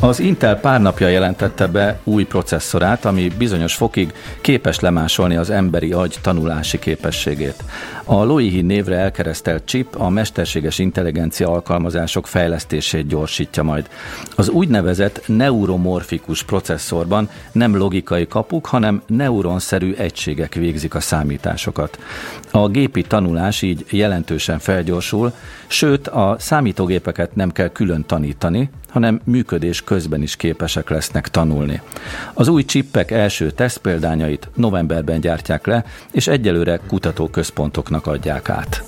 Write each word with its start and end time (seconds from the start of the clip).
Az 0.00 0.20
Intel 0.20 0.60
pár 0.60 0.80
napja 0.80 1.08
jelentette 1.08 1.66
be 1.66 2.00
új 2.04 2.24
processzorát, 2.24 3.04
ami 3.04 3.28
bizonyos 3.38 3.74
fokig 3.74 4.12
képes 4.40 4.80
lemásolni 4.80 5.36
az 5.36 5.50
emberi 5.50 5.92
agy 5.92 6.18
tanulási 6.22 6.78
képességét. 6.78 7.64
A 8.04 8.24
Loihi 8.24 8.60
névre 8.60 8.96
elkeresztelt 8.96 9.64
chip 9.64 9.94
a 9.94 10.08
mesterséges 10.08 10.78
intelligencia 10.78 11.50
alkalmazások 11.50 12.26
fejlesztését 12.26 13.06
gyorsítja 13.06 13.62
majd. 13.62 13.88
Az 14.34 14.48
úgynevezett 14.48 15.22
neuromorfikus 15.26 16.42
processzorban 16.42 17.28
nem 17.52 17.76
logikai 17.76 18.26
kapuk, 18.26 18.66
hanem 18.66 19.02
neuronszerű 19.06 19.94
egységek 19.94 20.54
végzik 20.54 20.94
a 20.94 21.00
számításokat. 21.00 21.98
A 22.50 22.68
gépi 22.68 23.02
tanulás 23.02 23.62
így 23.62 23.84
jelentősen 23.90 24.58
felgyorsul, 24.58 25.32
sőt 25.66 26.08
a 26.08 26.36
számítógépeket 26.38 27.34
nem 27.34 27.52
kell 27.52 27.68
külön 27.68 28.04
tanítani, 28.06 28.70
hanem 28.96 29.20
működés 29.24 29.82
közben 29.86 30.22
is 30.22 30.36
képesek 30.36 30.90
lesznek 30.90 31.28
tanulni. 31.28 31.80
Az 32.34 32.48
új 32.48 32.64
csippek 32.64 33.10
első 33.10 33.50
tesztpéldányait 33.50 34.48
novemberben 34.54 35.20
gyártják 35.20 35.66
le, 35.66 35.84
és 36.12 36.26
egyelőre 36.26 36.80
kutatóközpontoknak 36.88 38.06
adják 38.06 38.48
át. 38.48 38.82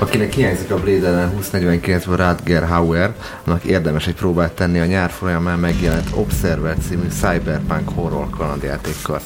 Akinek 0.00 0.32
hiányzik 0.32 0.70
a 0.70 0.80
Blade 0.80 1.08
Runner 1.10 1.30
2049-ből 1.42 2.14
Radger 2.16 2.66
Hauer, 2.66 3.14
annak 3.44 3.64
érdemes 3.64 4.06
egy 4.06 4.14
próbát 4.14 4.52
tenni 4.52 4.78
a 4.78 4.84
nyár 4.84 5.10
folyamán 5.10 5.58
megjelent 5.58 6.08
Observer 6.14 6.76
című 6.88 7.08
cyberpunk 7.08 7.88
horror 7.88 8.30
kalandjátékkal. 8.30 9.20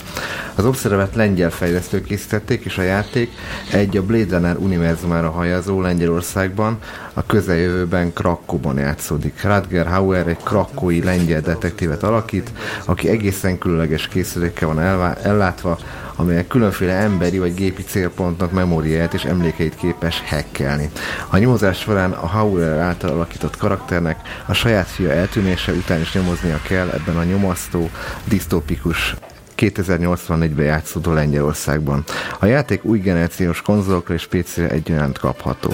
Az 0.55 0.65
Observer-t 0.65 1.15
lengyel 1.15 1.51
fejlesztők 1.51 2.05
készítették, 2.05 2.65
és 2.65 2.79
a 2.79 2.83
játék 2.83 3.31
egy 3.73 3.97
a 3.97 4.03
Blade 4.03 4.37
Runner 4.37 4.57
univerzumára 4.57 5.31
hajazó 5.31 5.81
Lengyelországban, 5.81 6.79
a 7.15 7.27
közeljövőben 7.27 8.13
Krakóban 8.13 8.79
játszódik. 8.79 9.43
Radger 9.43 9.87
Hauer 9.87 10.29
egy 10.29 10.43
krakói 10.43 11.03
lengyel 11.03 11.41
detektívet 11.41 12.03
alakít, 12.03 12.53
aki 12.85 13.09
egészen 13.09 13.59
különleges 13.59 14.09
készülékkel 14.09 14.69
van 14.69 14.79
ellátva, 15.23 15.79
amelyek 16.17 16.47
különféle 16.47 16.93
emberi 16.93 17.39
vagy 17.39 17.55
gépi 17.55 17.83
célpontnak 17.83 18.53
memóriáját 18.53 19.15
és 19.15 19.25
emlékeit 19.25 19.75
képes 19.75 20.23
hackelni. 20.27 20.91
A 21.31 21.39
nyomozás 21.39 21.79
során 21.79 22.13
a 22.13 22.27
Hauer 22.27 22.79
által 22.79 23.11
alakított 23.11 23.57
karakternek 23.57 24.21
a 24.47 24.53
saját 24.53 24.89
fia 24.89 25.11
eltűnése 25.11 25.73
után 25.73 26.01
is 26.01 26.13
nyomoznia 26.13 26.61
kell 26.63 26.89
ebben 26.89 27.17
a 27.17 27.25
nyomasztó, 27.25 27.91
disztópikus 28.25 29.15
2084-ben 29.63 30.65
játszódó 30.65 31.13
Lengyelországban. 31.13 32.05
A 32.41 32.47
játék 32.47 32.85
új 32.85 32.99
generációs 32.99 33.63
konzolokra 33.63 34.15
és 34.15 34.27
PC-re 34.27 34.69
egyaránt 34.69 35.19
kapható. 35.19 35.71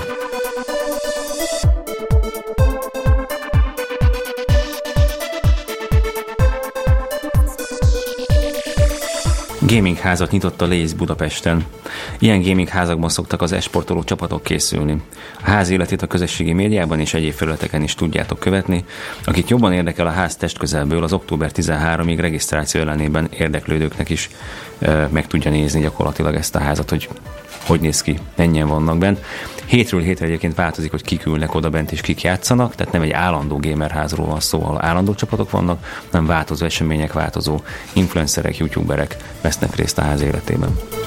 Gaming 9.60 9.96
házat 9.96 10.30
nyitott 10.30 10.60
a 10.60 10.66
Lace 10.66 10.96
Budapesten. 10.96 11.64
Ilyen 12.18 12.42
gaming 12.42 12.68
házakban 12.68 13.08
szoktak 13.08 13.42
az 13.42 13.52
esportoló 13.52 14.02
csapatok 14.02 14.42
készülni. 14.42 15.02
A 15.40 15.50
ház 15.50 15.68
életét 15.68 16.02
a 16.02 16.06
közösségi 16.06 16.52
médiában 16.52 17.00
és 17.00 17.14
egyéb 17.14 17.32
felületeken 17.32 17.82
is 17.82 17.94
tudjátok 17.94 18.38
követni. 18.38 18.84
Akit 19.24 19.48
jobban 19.48 19.72
érdekel 19.72 20.06
a 20.06 20.10
ház 20.10 20.36
testközelből, 20.36 21.02
az 21.02 21.12
október 21.12 21.50
13-ig 21.54 22.16
regisztráció 22.20 22.80
ellenében 22.80 23.28
érdeklődőknek 23.38 24.08
is 24.08 24.30
e, 24.78 25.08
meg 25.12 25.26
tudja 25.26 25.50
nézni 25.50 25.80
gyakorlatilag 25.80 26.34
ezt 26.34 26.54
a 26.54 26.58
házat, 26.60 26.90
hogy 26.90 27.08
hogy 27.68 27.80
néz 27.80 28.00
ki, 28.00 28.18
mennyien 28.36 28.68
vannak 28.68 28.98
bent. 28.98 29.20
Hétről 29.66 30.00
hétre 30.00 30.26
egyébként 30.26 30.54
változik, 30.54 30.90
hogy 30.90 31.02
kik 31.02 31.26
ülnek 31.26 31.54
oda 31.54 31.70
bent 31.70 31.92
és 31.92 32.00
kik 32.00 32.22
játszanak, 32.22 32.74
tehát 32.74 32.92
nem 32.92 33.02
egy 33.02 33.10
állandó 33.10 33.58
gamerházról 33.60 34.26
van 34.26 34.40
szó, 34.40 34.62
ahol 34.62 34.84
állandó 34.84 35.14
csapatok 35.14 35.50
vannak, 35.50 36.04
nem 36.10 36.26
változó 36.26 36.64
események, 36.64 37.12
változó 37.12 37.60
influencerek, 37.92 38.56
youtuberek 38.56 39.16
vesznek 39.40 39.76
részt 39.76 39.98
a 39.98 40.02
ház 40.02 40.20
életében. 40.20 40.97